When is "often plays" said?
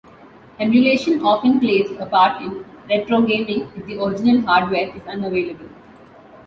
1.21-1.91